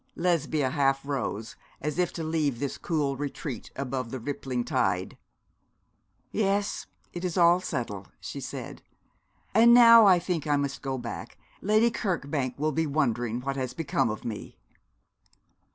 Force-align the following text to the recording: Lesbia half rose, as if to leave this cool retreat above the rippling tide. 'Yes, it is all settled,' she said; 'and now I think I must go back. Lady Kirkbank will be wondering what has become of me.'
Lesbia 0.15 0.71
half 0.71 1.05
rose, 1.05 1.55
as 1.79 1.99
if 1.99 2.11
to 2.13 2.23
leave 2.23 2.57
this 2.57 2.79
cool 2.79 3.15
retreat 3.15 3.69
above 3.75 4.09
the 4.09 4.19
rippling 4.19 4.63
tide. 4.63 5.15
'Yes, 6.31 6.87
it 7.13 7.23
is 7.23 7.37
all 7.37 7.59
settled,' 7.59 8.09
she 8.19 8.39
said; 8.41 8.81
'and 9.53 9.75
now 9.75 10.07
I 10.07 10.17
think 10.17 10.47
I 10.47 10.55
must 10.55 10.81
go 10.81 10.97
back. 10.97 11.37
Lady 11.61 11.91
Kirkbank 11.91 12.57
will 12.57 12.71
be 12.71 12.87
wondering 12.87 13.41
what 13.41 13.57
has 13.57 13.75
become 13.75 14.09
of 14.09 14.25
me.' 14.25 14.57